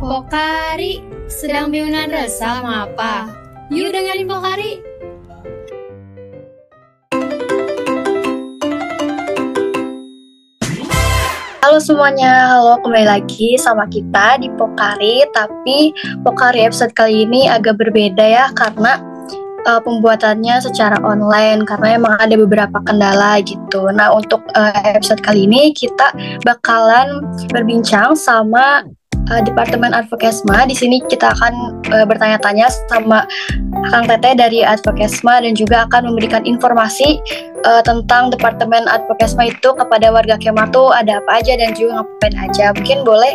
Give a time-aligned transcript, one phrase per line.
[0.00, 3.28] Pokari, sedang biunan resah apa?
[3.68, 4.72] Yuk dengerin Pokari.
[11.60, 15.92] Halo semuanya, halo kembali lagi sama kita di Pokari Tapi
[16.24, 18.96] Pokari episode kali ini agak berbeda ya Karena
[19.68, 25.44] uh, pembuatannya secara online Karena emang ada beberapa kendala gitu Nah untuk uh, episode kali
[25.44, 26.08] ini kita
[26.42, 27.20] bakalan
[27.52, 28.82] berbincang sama
[29.30, 30.66] uh, Departemen Advokesma.
[30.66, 33.24] Di sini kita akan uh, bertanya-tanya sama
[33.94, 37.22] Kang Tete dari Advokesma dan juga akan memberikan informasi
[37.64, 42.34] uh, tentang Departemen Advokesma itu kepada warga Kemah tuh ada apa aja dan juga ngapain
[42.36, 42.74] aja.
[42.74, 43.32] Mungkin boleh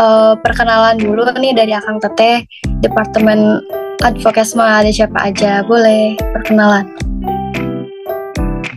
[0.00, 2.48] uh, perkenalan dulu nih dari Kang Tete
[2.80, 3.60] Departemen
[4.04, 5.64] Advokesma ada siapa aja.
[5.64, 7.05] Boleh perkenalan.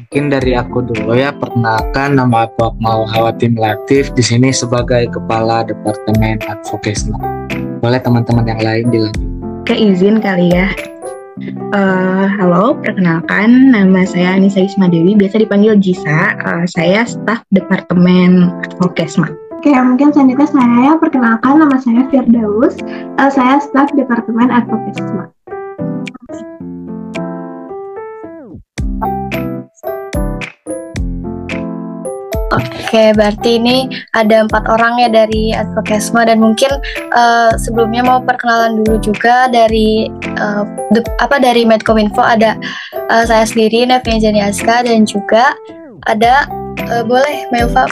[0.09, 5.61] Mungkin dari aku dulu ya, perkenalkan nama aku Akmal Hawatim Latif di sini sebagai Kepala
[5.61, 7.13] Departemen Advokasi.
[7.77, 9.29] Boleh teman-teman yang lain dilanjut.
[9.69, 10.73] Keizin kali ya.
[11.69, 16.33] Uh, halo, perkenalkan nama saya Anissa Isma Dewi, biasa dipanggil Jisa.
[16.41, 19.29] Uh, saya staf Departemen Advokesma.
[19.61, 22.81] Oke, mungkin selanjutnya saya perkenalkan nama saya Firdaus.
[23.21, 25.29] Uh, saya staf Departemen Advokesma.
[32.59, 33.85] Oke, berarti ini
[34.17, 36.73] ada empat orang ya dari Advokesma dan mungkin
[37.13, 40.09] uh, sebelumnya mau perkenalan dulu juga dari
[40.41, 42.57] uh, de, apa dari Medcominfo ada
[43.13, 45.53] uh, saya sendiri Nevia Jani Aska dan juga
[46.09, 46.49] ada
[46.89, 47.85] uh, boleh Mayova.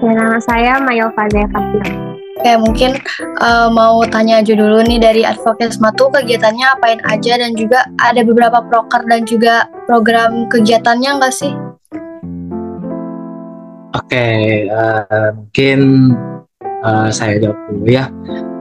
[0.00, 1.84] Ya, nama saya Mayova Zefasna.
[2.40, 2.96] Oke, mungkin
[3.44, 8.24] uh, mau tanya aja dulu nih dari Advokesma tuh kegiatannya apain aja dan juga ada
[8.24, 11.52] beberapa proker dan juga program kegiatannya nggak sih?
[13.90, 15.78] Oke, okay, uh, eh, mungkin
[16.86, 18.06] uh, saya jawab dulu ya.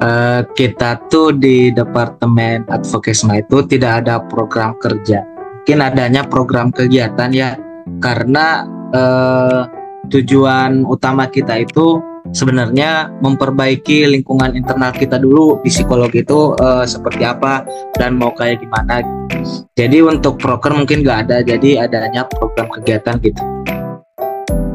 [0.01, 5.21] Uh, kita tuh di Departemen Advokesma itu tidak ada program kerja.
[5.61, 7.61] Mungkin adanya program kegiatan ya,
[8.01, 9.69] karena uh,
[10.09, 12.01] tujuan utama kita itu
[12.33, 17.69] sebenarnya memperbaiki lingkungan internal kita dulu di psikologi itu uh, seperti apa
[18.01, 19.05] dan mau kayak gimana.
[19.77, 23.45] Jadi untuk proker mungkin nggak ada, jadi adanya program kegiatan gitu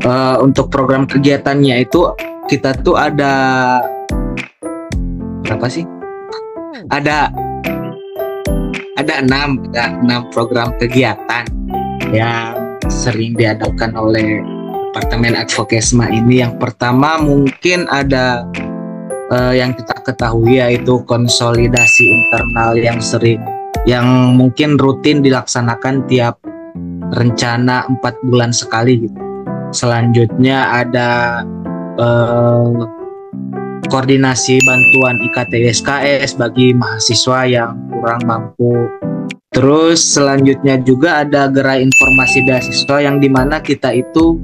[0.05, 2.13] uh, untuk program kegiatannya itu
[2.47, 3.33] kita tuh ada
[5.45, 5.85] berapa sih?
[6.93, 7.33] Ada
[9.01, 11.49] ada enam ada enam program kegiatan
[12.13, 12.55] yang
[12.87, 14.45] sering diadakan oleh
[14.93, 16.45] Departemen Advokesma ini.
[16.45, 18.47] Yang pertama mungkin ada
[19.33, 23.43] uh, yang kita ketahui yaitu konsolidasi internal yang sering
[23.85, 26.41] yang mungkin rutin dilaksanakan tiap
[27.13, 29.24] rencana empat bulan sekali gitu
[29.75, 31.43] selanjutnya ada
[31.99, 32.71] uh,
[33.91, 38.89] koordinasi bantuan IKT-SKS bagi mahasiswa yang kurang mampu.
[39.55, 44.35] Terus selanjutnya juga ada gerai informasi beasiswa yang di mana kita itu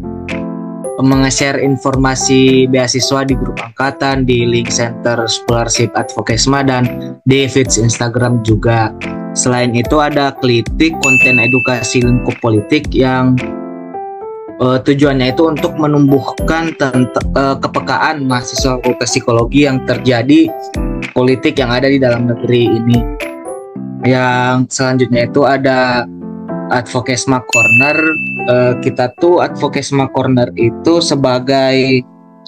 [1.01, 8.45] meng-share informasi beasiswa di grup angkatan, di link center scholarship advokesma dan di feeds Instagram
[8.47, 8.93] juga.
[9.35, 13.35] Selain itu ada kritik konten edukasi lingkup politik yang
[14.61, 16.77] uh, tujuannya itu untuk menumbuhkan
[17.35, 20.53] uh, kepekaan mahasiswa fakultas psikologi yang terjadi
[21.17, 22.99] politik yang ada di dalam negeri ini.
[24.05, 26.05] Yang selanjutnya itu ada
[26.71, 27.97] Advokesma Corner.
[28.49, 32.05] Uh, kita tuh Advokesma Corner itu sebagai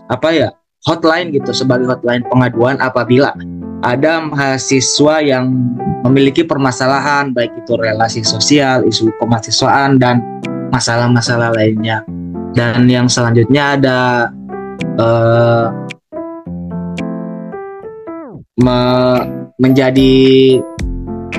[0.08, 0.48] apa ya
[0.88, 3.36] hotline gitu, sebagai hotline pengaduan apabila
[3.82, 5.50] ada mahasiswa yang
[6.06, 10.22] memiliki permasalahan baik itu relasi sosial, isu kemahasiswaan dan
[10.72, 12.02] masalah-masalah lainnya
[12.56, 14.00] dan yang selanjutnya ada
[14.96, 15.68] uh,
[18.60, 18.80] me
[19.60, 20.58] menjadi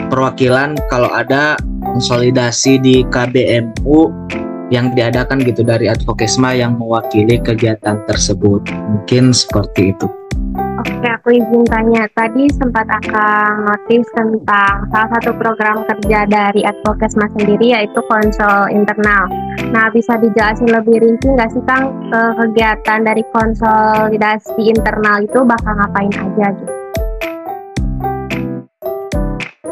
[0.07, 4.09] perwakilan kalau ada konsolidasi di KBMU
[4.71, 10.07] yang diadakan gitu dari Advokesma yang mewakili kegiatan tersebut mungkin seperti itu.
[10.81, 12.03] Oke, aku izin tanya.
[12.19, 19.31] Tadi sempat akan notis tentang salah satu program kerja dari Advokesma sendiri yaitu konsol internal.
[19.71, 25.73] Nah, bisa dijelasin lebih rinci nggak sih Kang ke kegiatan dari konsolidasi internal itu bakal
[25.79, 26.73] ngapain aja gitu?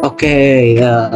[0.07, 1.11] Oke, ya,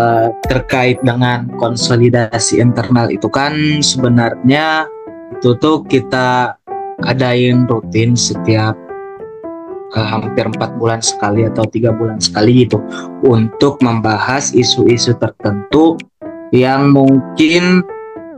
[0.52, 4.84] terkait dengan konsolidasi internal itu kan sebenarnya
[5.32, 6.60] itu tuh kita
[7.08, 8.85] adain rutin setiap
[9.94, 12.82] uh, hampir empat bulan sekali atau tiga bulan sekali gitu
[13.22, 16.00] untuk membahas isu-isu tertentu
[16.50, 17.86] yang mungkin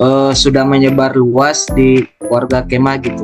[0.03, 3.23] uh, sudah menyebar luas di warga kemah gitu.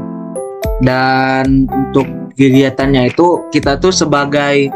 [0.84, 4.72] Dan untuk kegiatannya itu kita tuh sebagai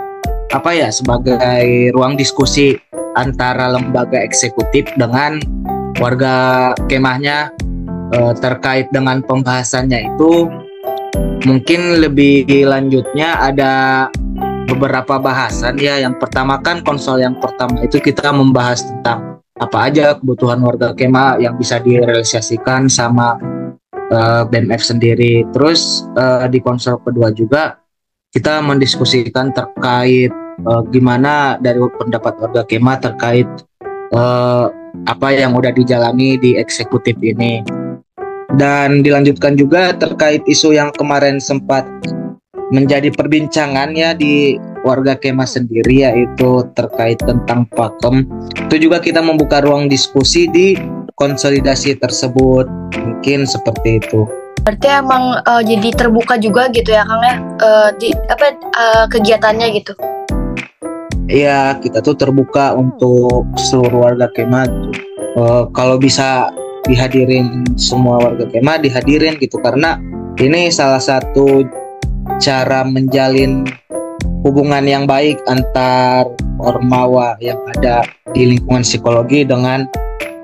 [0.56, 2.80] apa ya sebagai ruang diskusi
[3.20, 5.42] antara lembaga eksekutif dengan
[6.00, 7.52] warga kemahnya
[8.14, 10.48] eh, terkait dengan pembahasannya itu
[11.46, 13.74] mungkin lebih lanjutnya ada
[14.68, 20.14] beberapa bahasan ya yang pertama kan konsol yang pertama itu kita membahas tentang apa aja
[20.20, 23.40] kebutuhan warga kemah yang bisa direalisasikan sama
[24.12, 27.80] uh, eh, BMF sendiri terus uh, di konsol kedua juga
[28.36, 30.30] kita mendiskusikan terkait
[30.68, 33.48] uh, gimana dari pendapat warga Kema terkait
[34.14, 34.68] uh,
[35.08, 37.64] apa yang udah dijalani di eksekutif ini.
[38.56, 41.84] Dan dilanjutkan juga terkait isu yang kemarin sempat
[42.72, 44.56] menjadi perbincangan ya di
[44.88, 48.24] warga Kema sendiri yaitu terkait tentang pakem.
[48.56, 50.80] Itu juga kita membuka ruang diskusi di
[51.20, 52.68] konsolidasi tersebut.
[52.96, 54.24] Mungkin seperti itu.
[54.64, 59.68] Berarti emang uh, jadi terbuka juga gitu ya Kang ya uh, di apa uh, kegiatannya
[59.80, 59.96] gitu.
[61.28, 65.04] Iya, kita tuh terbuka untuk seluruh warga kemah gitu.
[65.36, 66.52] Uh, kalau bisa
[66.88, 70.00] dihadirin semua warga kemah dihadirin gitu karena
[70.40, 71.68] ini salah satu
[72.40, 73.68] cara menjalin
[74.48, 76.32] hubungan yang baik antar
[76.64, 79.86] ormawa yang ada di lingkungan psikologi dengan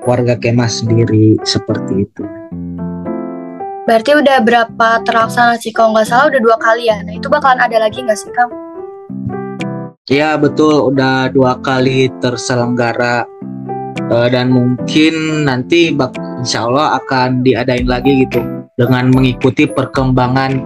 [0.04, 2.22] warga kemah sendiri seperti itu.
[3.84, 5.68] Berarti udah berapa terlaksana sih?
[5.68, 7.04] Kalau nggak salah udah dua kali ya.
[7.04, 8.48] Nah itu bakalan ada lagi nggak sih Kang?
[10.08, 13.24] Ya betul, udah dua kali terselenggara
[14.12, 18.44] uh, dan mungkin nanti bak insya Allah akan diadain lagi gitu
[18.76, 20.60] dengan mengikuti perkembangan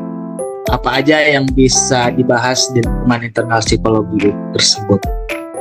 [0.75, 5.01] apa aja yang bisa dibahas di lingkungan internal psikologi tersebut.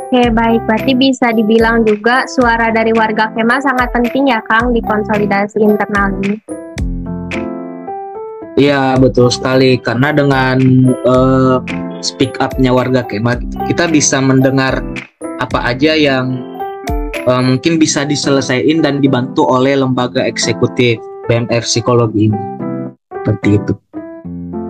[0.09, 4.81] Oke baik, berarti bisa dibilang juga suara dari warga Kema sangat penting ya Kang di
[4.81, 6.35] konsolidasi internal ini.
[8.57, 10.57] Iya betul sekali karena dengan
[11.05, 11.61] uh,
[12.01, 13.37] speak up-nya warga Kemah
[13.69, 14.81] kita bisa mendengar
[15.37, 16.56] apa aja yang
[17.27, 20.97] uh, mungkin bisa diselesaikan dan dibantu oleh lembaga eksekutif
[21.27, 22.39] BMF psikologi ini
[23.11, 23.73] seperti itu.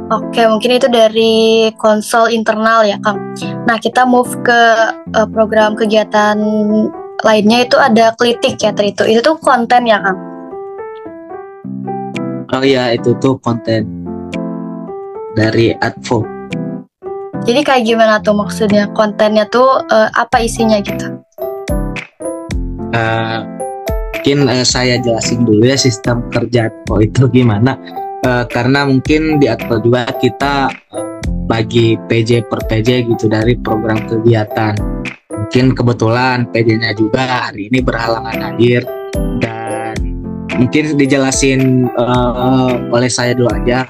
[0.07, 3.19] Oke, mungkin itu dari konsol internal ya, Kang.
[3.67, 4.61] Nah, kita move ke
[5.13, 6.39] uh, program kegiatan
[7.27, 9.03] lainnya itu ada klitik ya, itu.
[9.03, 10.17] Itu tuh konten ya, Kang?
[12.55, 13.83] Oh iya itu tuh konten
[15.35, 16.23] dari Advo.
[17.43, 21.26] Jadi kayak gimana tuh maksudnya kontennya tuh uh, apa isinya gitu?
[22.97, 23.45] Uh,
[24.17, 27.77] mungkin uh, saya jelasin dulu ya sistem kerja Advo itu gimana.
[28.25, 30.73] Uh, karena mungkin di Advo juga kita
[31.45, 34.73] bagi PJ per PJ gitu dari program kegiatan.
[35.29, 38.83] Mungkin kebetulan PJ-nya juga hari ini berhalangan hadir
[40.57, 43.85] mungkin dijelasin uh, oleh saya dulu aja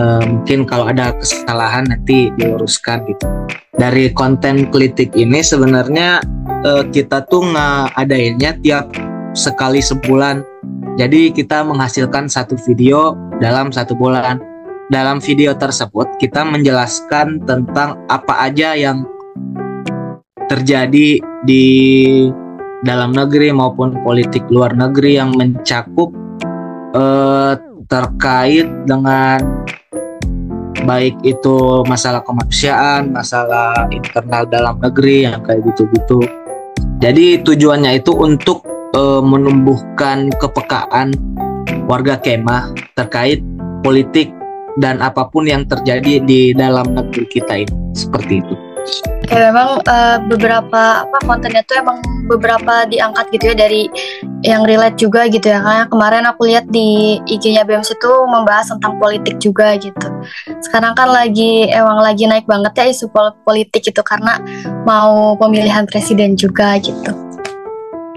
[0.00, 3.28] uh, mungkin kalau ada kesalahan nanti diluruskan gitu
[3.76, 6.24] dari konten kritik ini sebenarnya
[6.64, 8.90] uh, kita tuh ngadainnya tiap
[9.32, 10.44] sekali sebulan.
[11.00, 14.40] Jadi kita menghasilkan satu video dalam satu bulan.
[14.92, 19.08] Dalam video tersebut kita menjelaskan tentang apa aja yang
[20.52, 21.16] terjadi
[21.48, 21.66] di
[22.84, 26.12] dalam negeri maupun politik luar negeri yang mencakup
[26.92, 27.54] eh,
[27.88, 29.64] terkait dengan
[30.84, 36.20] baik itu masalah kemanusiaan, masalah internal dalam negeri yang kayak gitu-gitu.
[37.02, 38.64] Jadi tujuannya itu untuk
[38.94, 41.12] eh, menumbuhkan kepekaan
[41.86, 43.42] warga kemah terkait
[43.82, 44.30] politik
[44.80, 48.54] dan apa pun yang terjadi di dalam negeri kita ini seperti itu.
[49.32, 53.88] Ya memang uh, beberapa apa kontennya tuh emang beberapa diangkat gitu ya dari
[54.44, 59.00] yang relate juga gitu ya karena kemarin aku lihat di IG-nya BEMS itu membahas tentang
[59.00, 60.04] politik juga gitu.
[60.60, 63.08] Sekarang kan lagi emang lagi naik banget ya isu
[63.48, 64.36] politik itu karena
[64.84, 67.16] mau pemilihan presiden juga gitu.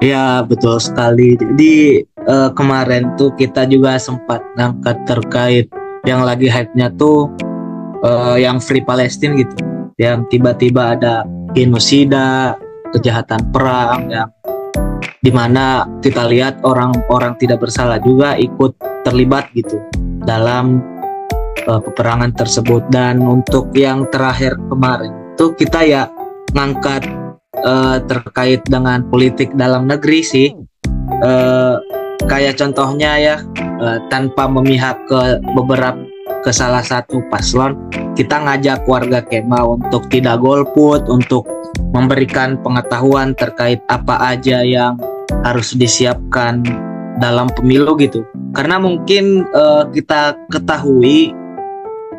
[0.03, 1.39] Ya betul sekali.
[1.39, 5.72] Jadi uh, kemarin tuh kita juga sempat ngangkat terkait
[6.03, 7.31] yang lagi hype-nya tuh
[8.03, 11.23] uh, yang Free Palestine gitu yang tiba-tiba ada
[11.55, 12.59] genosida,
[12.91, 14.29] kejahatan perang yang
[15.23, 19.79] di mana kita lihat orang-orang tidak bersalah juga ikut terlibat gitu
[20.27, 20.83] dalam
[21.65, 22.83] uh, peperangan tersebut.
[22.91, 26.03] Dan untuk yang terakhir kemarin itu kita ya
[26.53, 27.07] ngangkat
[27.63, 30.49] uh, terkait dengan politik dalam negeri sih.
[31.23, 31.79] Uh,
[32.27, 33.35] kayak contohnya ya
[33.79, 35.97] uh, tanpa memihak ke beberapa
[36.45, 37.73] ke salah satu paslon,
[38.15, 41.43] kita ngajak warga Kema untuk tidak golput, untuk
[41.91, 44.95] memberikan pengetahuan terkait apa aja yang
[45.43, 46.63] harus disiapkan
[47.19, 48.24] dalam pemilu gitu.
[48.55, 51.36] Karena mungkin uh, kita ketahui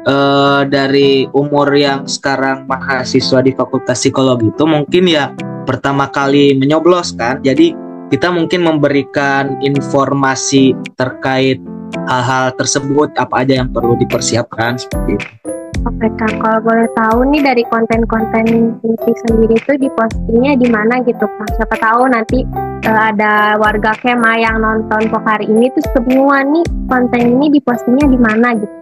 [0.04, 5.32] uh, dari umur yang sekarang mahasiswa di Fakultas Psikologi itu mungkin ya
[5.64, 7.40] pertama kali menyoblos kan.
[7.40, 7.72] Jadi
[8.12, 11.58] kita mungkin memberikan informasi terkait
[12.06, 15.45] hal-hal tersebut apa aja yang perlu dipersiapkan seperti itu.
[15.86, 21.22] Oke kak, kalau boleh tahu nih dari konten-konten Inti sendiri itu dipostingnya di mana gitu
[21.22, 21.46] kak?
[21.54, 22.42] Siapa tahu nanti
[22.90, 28.18] uh, ada warga Kema yang nonton Pokari ini tuh semua nih konten ini dipostingnya di
[28.18, 28.74] mana gitu?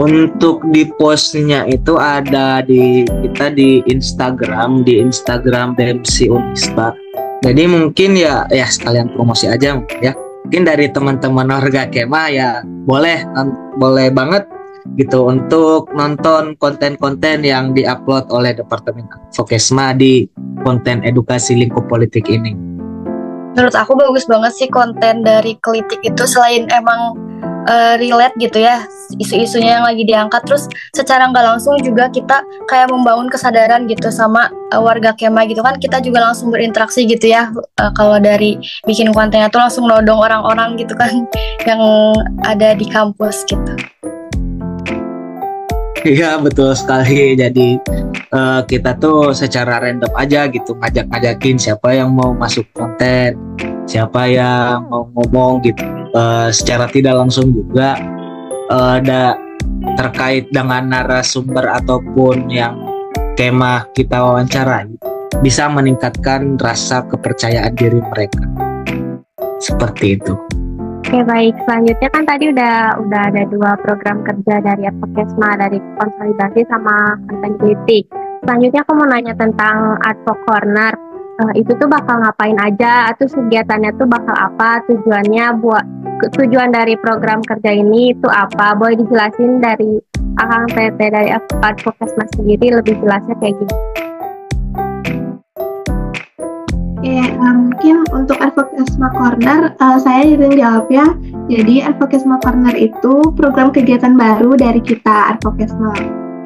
[0.00, 6.96] Untuk di postnya itu ada di kita di Instagram di Instagram BMC Unisba.
[7.44, 10.12] Jadi mungkin ya ya sekalian promosi aja ya.
[10.48, 13.28] Mungkin dari teman-teman warga Kema ya boleh
[13.76, 14.55] boleh banget
[14.94, 20.24] gitu untuk nonton konten-konten yang diupload oleh Departemen Fokesma di
[20.62, 22.54] konten edukasi lingkup politik ini.
[23.56, 27.16] Menurut aku bagus banget sih konten dari Kelitik itu selain emang
[27.66, 28.86] uh, relate gitu ya
[29.18, 34.50] isu-isunya yang lagi diangkat terus secara nggak langsung juga kita kayak membangun kesadaran gitu sama
[34.72, 37.50] uh, warga kema gitu kan kita juga langsung berinteraksi gitu ya
[37.82, 41.12] uh, kalau dari bikin kontennya tuh langsung nodong orang-orang gitu kan
[41.68, 41.82] yang
[42.46, 43.74] ada di kampus gitu.
[46.14, 47.34] Iya betul sekali.
[47.34, 47.82] Jadi
[48.30, 53.34] uh, kita tuh secara random aja gitu ngajak-ngajakin siapa yang mau masuk konten,
[53.90, 55.82] siapa yang mau ngomong gitu.
[56.14, 57.98] Uh, secara tidak langsung juga
[58.70, 59.34] uh, ada
[59.98, 62.78] terkait dengan narasumber ataupun yang
[63.34, 64.88] kemah kita wawancarai
[65.44, 68.46] bisa meningkatkan rasa kepercayaan diri mereka.
[69.58, 70.38] Seperti itu.
[71.06, 76.66] Oke baik, selanjutnya kan tadi udah udah ada dua program kerja dari Advokesma dari konsolidasi
[76.66, 78.10] sama konten kritik.
[78.42, 80.98] Selanjutnya aku mau nanya tentang Advo Corner.
[81.38, 83.14] Uh, itu tuh bakal ngapain aja?
[83.14, 84.82] Atau kegiatannya tuh bakal apa?
[84.90, 85.86] Tujuannya buat
[86.26, 88.74] tujuan dari program kerja ini itu apa?
[88.74, 90.02] Boleh dijelasin dari
[90.42, 94.05] Akang PT dari Advokesma sendiri lebih jelasnya kayak gini.
[97.06, 101.06] Oke, um, mungkin untuk Advokesma Corner uh, saya izin jawab ya.
[101.46, 105.94] Jadi Advokesma Corner itu program kegiatan baru dari kita Advokesma.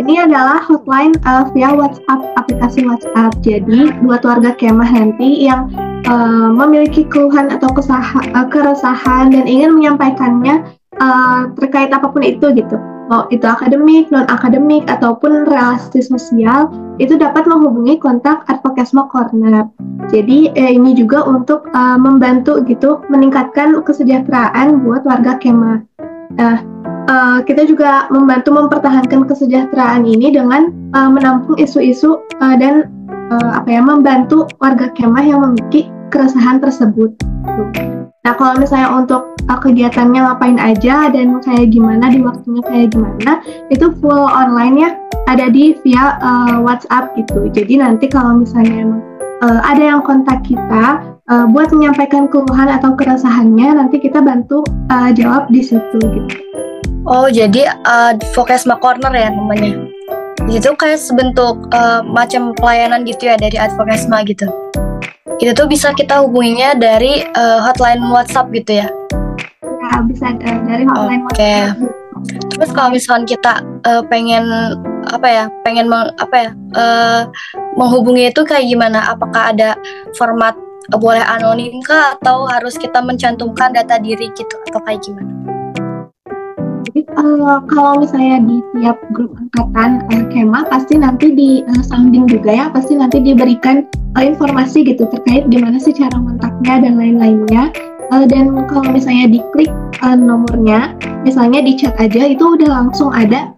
[0.05, 3.41] Ini adalah hotline uh, via WhatsApp, aplikasi WhatsApp.
[3.41, 5.73] Jadi buat warga kemah nanti yang
[6.05, 12.53] uh, memiliki keluhan atau kesaha, uh, keresahan dan ingin menyampaikannya uh, terkait apa pun itu
[12.53, 12.77] gitu
[13.11, 16.71] mau itu akademik, non akademik ataupun relasi sosial
[17.03, 19.67] itu dapat menghubungi kontak Advokesma Corner.
[20.15, 25.83] Jadi eh, ini juga untuk uh, membantu gitu meningkatkan kesejahteraan buat warga Kema.
[26.39, 26.63] Nah,
[27.11, 32.87] uh, kita juga membantu mempertahankan kesejahteraan ini dengan uh, menampung isu-isu uh, dan
[33.35, 37.15] uh, apa ya membantu warga Kemah yang memiliki keresahan tersebut.
[38.21, 43.41] Nah, kalau misalnya untuk uh, kegiatannya ngapain aja dan kayak gimana di waktunya kayak gimana,
[43.73, 44.91] itu full online ya,
[45.25, 47.49] ada di via uh, WhatsApp gitu.
[47.49, 49.01] Jadi nanti kalau misalnya
[49.41, 51.01] uh, ada yang kontak kita
[51.33, 56.37] uh, buat menyampaikan keluhan atau keresahannya, nanti kita bantu uh, jawab di situ gitu.
[57.09, 59.81] Oh, jadi uh, Vokesma Corner ya namanya.
[60.45, 64.51] Itu kayak sebentuk uh, macam pelayanan gitu ya dari Advokesma gitu
[65.39, 68.89] itu tuh bisa kita hubunginya dari uh, hotline WhatsApp gitu ya?
[69.63, 71.71] Ya bisa uh, dari hotline okay.
[71.71, 71.99] WhatsApp.
[72.53, 74.45] Terus kalau misalkan kita uh, pengen
[75.09, 77.23] apa ya, pengen meng, apa ya, uh,
[77.81, 79.09] menghubungi itu kayak gimana?
[79.09, 79.79] Apakah ada
[80.21, 80.53] format
[80.93, 85.60] uh, boleh anonim kah atau harus kita mencantumkan data diri gitu atau kayak gimana?
[87.19, 92.55] Uh, kalau misalnya di tiap grup angkatan uh, Kema pasti nanti di uh, sounding juga
[92.55, 93.83] ya, pasti nanti diberikan
[94.15, 97.75] uh, informasi gitu terkait gimana sih cara kontaknya dan lain-lainnya.
[98.15, 99.71] Uh, dan kalau misalnya diklik
[100.03, 100.95] uh, nomornya,
[101.27, 103.55] misalnya di chat aja itu udah langsung ada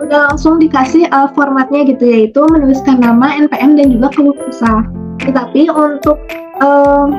[0.00, 4.86] udah langsung dikasih uh, formatnya gitu yaitu menuliskan nama, NPM dan juga keluh kesah.
[5.24, 6.20] Tetapi untuk
[6.62, 7.10] uh,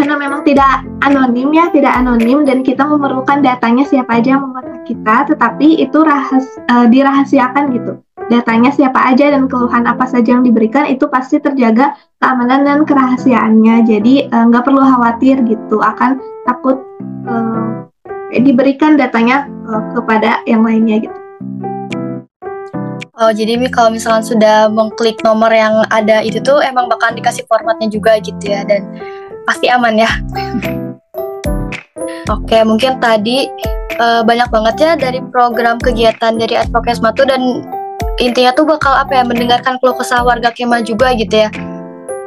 [0.00, 4.80] karena memang tidak anonim ya, tidak anonim dan kita memerlukan datanya siapa aja yang mengontak
[4.88, 7.92] kita, tetapi itu rahas, uh, dirahasiakan gitu.
[8.32, 13.84] Datanya siapa aja dan keluhan apa saja yang diberikan itu pasti terjaga keamanan dan kerahasiaannya.
[13.84, 16.16] Jadi nggak uh, perlu khawatir gitu akan
[16.48, 16.80] takut
[17.28, 17.84] uh,
[18.32, 19.52] diberikan datanya
[19.92, 21.18] kepada yang lainnya gitu.
[23.20, 27.92] Oh, jadi kalau misalnya sudah mengklik nomor yang ada itu tuh emang bakal dikasih formatnya
[27.92, 28.80] juga gitu ya dan
[29.48, 30.10] pasti aman ya.
[32.30, 33.50] Oke, mungkin tadi
[33.98, 37.66] uh, banyak banget ya dari program kegiatan dari Advokesma tuh dan
[38.22, 41.48] intinya tuh bakal apa ya mendengarkan keluh kesah warga Kema juga gitu ya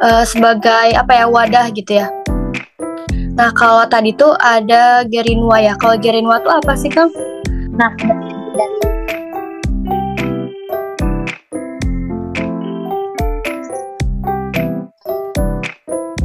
[0.04, 2.08] uh, sebagai apa ya wadah gitu ya.
[3.34, 5.74] Nah kalau tadi tuh ada Gerinwa ya.
[5.80, 7.10] Kalau Gerinwa tuh apa sih Kang?
[7.74, 7.90] Nah
[8.54, 8.93] dari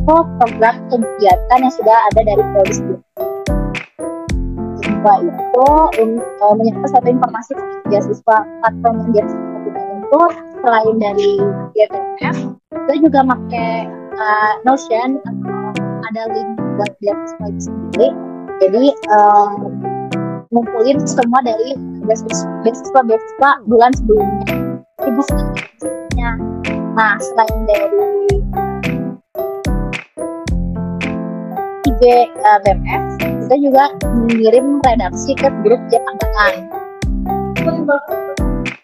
[0.09, 2.81] itu program kegiatan yang sudah ada dari polisi
[4.81, 5.69] kedua itu
[6.01, 10.23] untuk menyampaikan satu informasi tentang beasiswa platform yang dia itu
[10.65, 11.31] selain dari
[11.77, 12.37] GTF
[12.73, 13.85] kita juga pakai
[14.17, 15.77] uh, Notion atau
[16.09, 18.09] ada link buat beasiswa itu sendiri.
[18.65, 19.53] Jadi uh,
[20.57, 21.77] ngumpulin semua dari
[22.09, 22.49] beasiswa
[23.05, 24.57] beasiswa bulan sebelumnya.
[25.05, 26.31] Ibu sebelumnya
[26.97, 28.18] nah selain dari
[31.99, 36.55] IG uh, BMF kita juga mengirim redaksi ke grup yang angkatan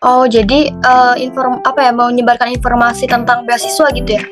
[0.05, 4.25] Oh, jadi uh, inform apa ya mau menyebarkan informasi tentang beasiswa gitu ya?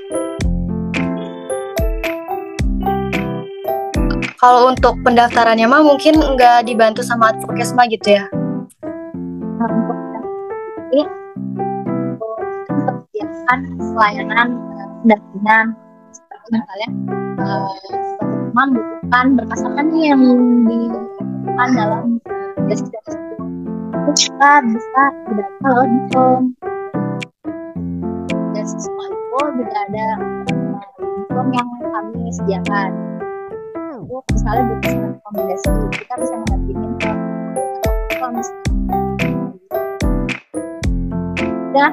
[4.37, 8.29] Kalau untuk pendaftarannya mah mungkin nggak dibantu sama advokesma gitu ya?
[10.93, 11.05] Ini
[12.69, 13.61] kegiatan
[13.97, 14.49] pelayanan
[15.01, 15.67] pendampingan
[16.53, 16.89] misalnya
[17.41, 20.23] uh, membutuhkan berkas nih yang
[20.69, 22.05] dibutuhkan dalam
[22.69, 26.43] beasiswa tersebut kita bisa didata loh di form
[28.63, 30.07] siswa itu juga ada
[31.35, 32.91] form yang kami sediakan.
[34.07, 37.11] Itu misalnya butuh rekomendasi kita bisa mendampingin ke
[38.21, 38.35] form
[41.73, 41.93] dan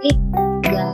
[0.00, 0.12] jadi
[0.72, 0.88] ya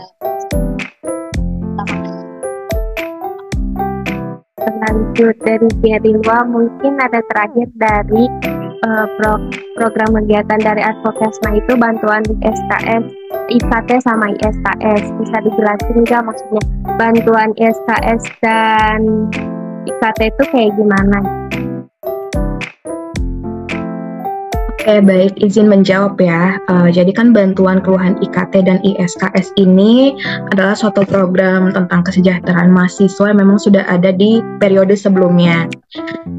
[4.71, 8.25] lanjut dari Gerilwa mungkin ada terakhir dari
[8.87, 9.33] uh, pro
[9.79, 13.05] program kegiatan dari Advokesma itu bantuan SKS
[13.47, 16.63] IKT sama ISKS bisa dijelasin nggak maksudnya
[16.99, 19.31] bantuan ISKS dan
[19.87, 21.19] IKT itu kayak gimana?
[24.87, 25.43] Oke, baik.
[25.43, 26.63] Izin menjawab ya.
[26.71, 30.15] Uh, jadi kan bantuan keluhan IKT dan ISKS ini
[30.55, 35.67] adalah suatu program tentang kesejahteraan mahasiswa yang memang sudah ada di periode sebelumnya.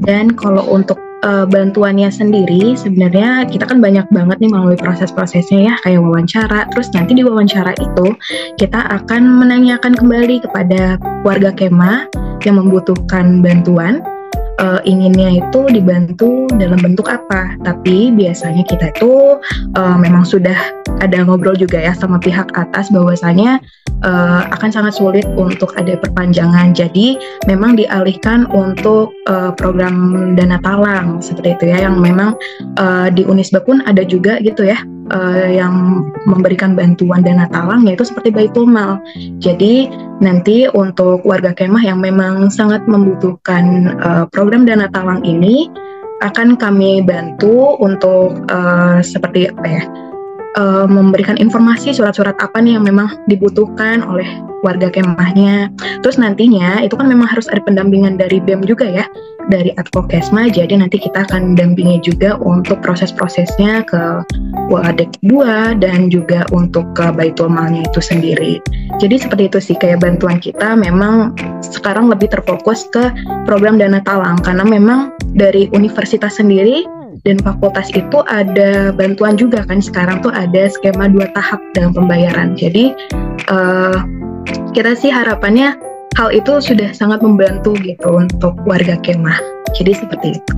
[0.00, 0.96] Dan kalau untuk
[1.28, 6.88] uh, bantuannya sendiri sebenarnya kita kan banyak banget nih melalui proses-prosesnya ya kayak wawancara terus
[6.96, 8.16] nanti di wawancara itu
[8.56, 12.08] kita akan menanyakan kembali kepada warga kema
[12.48, 14.00] yang membutuhkan bantuan
[14.60, 17.54] uh, inginnya itu dibantu dalam bentuk apa.
[17.62, 19.38] Tapi biasanya kita itu
[19.78, 20.56] uh, memang sudah
[20.98, 23.62] ada ngobrol juga ya sama pihak atas bahwasanya
[24.02, 26.74] uh, akan sangat sulit untuk ada perpanjangan.
[26.74, 32.34] Jadi memang dialihkan untuk uh, program dana talang seperti itu ya yang memang
[32.78, 34.78] uh, di Unisba pun ada juga gitu ya
[35.12, 39.00] uh, yang memberikan bantuan dana talang yaitu seperti Baitul Mal.
[39.42, 45.68] Jadi nanti untuk warga kemah yang memang sangat membutuhkan uh, program dana talang ini
[46.18, 49.84] akan kami bantu untuk uh, seperti apa ya
[50.56, 54.26] uh, memberikan informasi surat-surat apa nih yang memang dibutuhkan oleh
[54.64, 55.70] warga kemahnya.
[56.00, 59.04] Terus nantinya itu kan memang harus ada pendampingan dari BEM juga ya,
[59.52, 60.48] dari Advokesma.
[60.50, 64.24] Jadi nanti kita akan dampingi juga untuk proses-prosesnya ke
[64.68, 68.60] Wadek 2 dan juga untuk ke Baitul Malnya itu sendiri.
[68.98, 71.32] Jadi seperti itu sih kayak bantuan kita memang
[71.62, 73.14] sekarang lebih terfokus ke
[73.46, 76.84] program dana talang karena memang dari universitas sendiri
[77.24, 79.82] dan fakultas itu ada bantuan juga kan.
[79.82, 82.54] Sekarang tuh ada skema dua tahap dalam pembayaran.
[82.54, 82.94] Jadi
[83.50, 83.98] uh,
[84.74, 85.74] kita sih harapannya
[86.18, 89.38] hal itu sudah sangat membantu gitu untuk warga kemah.
[89.78, 90.54] Jadi seperti itu.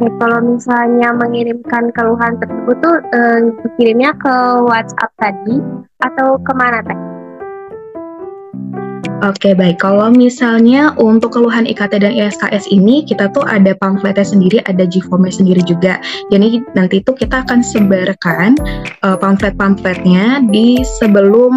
[0.00, 5.60] Oke, kalau misalnya mengirimkan keluhan tersebut tuh eh, kirimnya ke WhatsApp tadi
[6.00, 7.09] atau ke mana teh?
[9.20, 14.64] Oke baik, kalau misalnya untuk keluhan IKT dan ISKS ini kita tuh ada pamfletnya sendiri,
[14.64, 16.00] ada G-formnya sendiri juga.
[16.32, 18.56] Jadi nanti itu kita akan sebarkan
[19.04, 21.52] uh, pamflet-pamfletnya di sebelum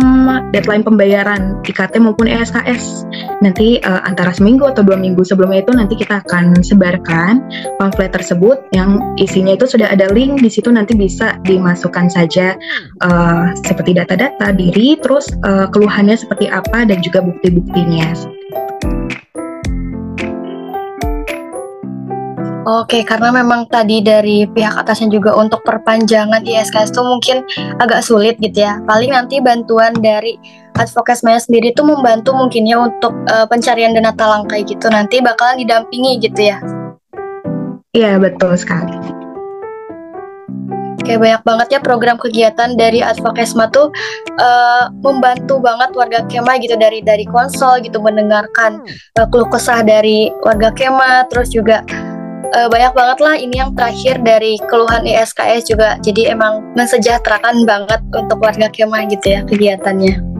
[0.52, 3.08] deadline pembayaran IKT maupun ISKS.
[3.40, 7.48] Nanti uh, antara seminggu atau dua minggu sebelumnya itu nanti kita akan sebarkan
[7.80, 12.60] pamflet tersebut yang isinya itu sudah ada link di situ nanti bisa dimasukkan saja
[13.08, 18.34] uh, seperti data-data diri, terus uh, keluhannya seperti apa dan juga bukti buktinya.
[22.64, 27.38] Oke, karena memang tadi dari pihak atasnya juga untuk perpanjangan ISKS itu mungkin
[27.76, 28.80] agak sulit gitu ya.
[28.88, 30.40] Paling nanti bantuan dari
[30.80, 34.88] advokasmanya sendiri itu membantu mungkin ya untuk uh, pencarian dana talang kayak gitu.
[34.88, 36.64] Nanti bakalan didampingi gitu ya.
[37.92, 39.23] Iya, betul sekali.
[41.04, 43.92] Kayak banyak banget ya program kegiatan dari Advokesma tuh
[44.40, 48.80] uh, membantu banget warga Kema gitu dari dari konsol gitu mendengarkan
[49.20, 51.84] uh, keluh kesah dari warga Kema terus juga
[52.54, 55.98] uh, banyak banget lah ini yang terakhir dari keluhan ISKS juga.
[56.00, 60.34] Jadi emang mensejahterakan banget untuk warga kemah gitu ya kegiatannya.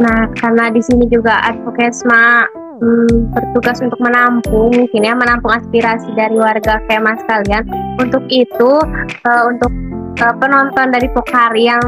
[0.00, 2.48] Nah, karena di sini juga advokesma
[2.80, 7.64] hmm, bertugas untuk menampung, mungkin ya menampung aspirasi dari warga kemah sekalian.
[8.00, 8.72] Untuk itu,
[9.28, 9.72] uh, untuk
[10.24, 11.84] uh, penonton dari Pokari yang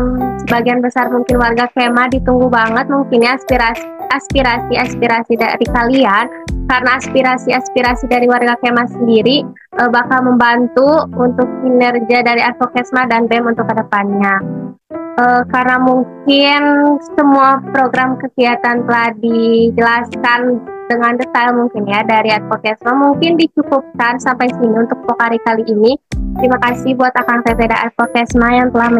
[0.47, 6.29] sebagian besar mungkin warga kemah ditunggu banget mungkin ya aspirasi aspirasi aspirasi dari kalian
[6.73, 9.45] karena aspirasi-aspirasi dari warga Kemah sendiri
[9.77, 14.41] uh, bakal membantu untuk kinerja dari Advokesma dan BEM untuk ke depannya.
[15.21, 16.63] Uh, karena mungkin
[17.13, 24.75] semua program kegiatan telah dijelaskan dengan detail mungkin ya dari Advokesma mungkin dicukupkan sampai sini
[24.75, 25.99] untuk Pokari kali ini.
[26.41, 28.91] Terima kasih buat akan PPD Advokesma yang telah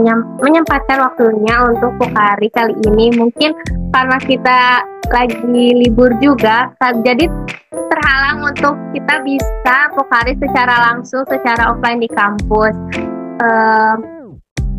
[0.43, 3.15] menyempatkan waktunya untuk Pokari kali ini.
[3.17, 3.51] Mungkin
[3.93, 4.61] karena kita
[5.13, 5.37] lagi
[5.77, 7.29] libur juga, jadi
[7.93, 12.75] terhalang untuk kita bisa pokari secara langsung, secara offline di kampus.
[13.43, 14.12] Uh,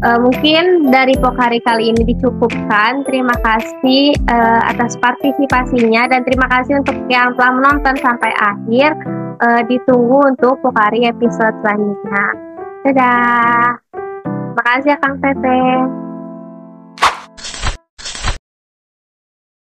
[0.03, 3.07] uh, mungkin dari Pokari kali ini dicukupkan.
[3.07, 8.91] Terima kasih uh, atas partisipasinya dan terima kasih untuk yang telah menonton sampai akhir.
[9.41, 12.25] Uh, ditunggu untuk Pokari episode selanjutnya.
[12.85, 13.79] Dadah.
[14.53, 16.12] Terima kasih Kang Teteh.